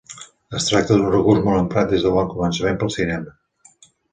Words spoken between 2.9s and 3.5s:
cinema.